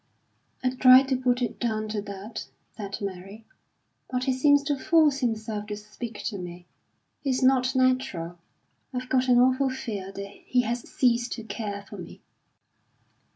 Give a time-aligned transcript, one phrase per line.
[0.63, 3.45] "I try to put it down to that," said Mary,
[4.09, 6.65] "but he seems to force himself to speak to me.
[7.21, 8.39] He's not natural.
[8.95, 12.19] I've got an awful fear that he has ceased to care for me."